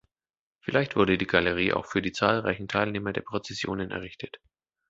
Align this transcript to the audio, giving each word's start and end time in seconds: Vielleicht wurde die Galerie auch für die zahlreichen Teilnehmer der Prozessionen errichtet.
Vielleicht 0.61 0.95
wurde 0.95 1.19
die 1.19 1.27
Galerie 1.27 1.73
auch 1.73 1.85
für 1.85 2.01
die 2.01 2.11
zahlreichen 2.11 2.67
Teilnehmer 2.67 3.13
der 3.13 3.21
Prozessionen 3.21 3.91
errichtet. 3.91 4.39